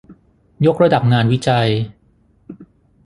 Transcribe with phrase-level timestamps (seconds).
[0.65, 1.69] ยกระดับงานวิจัย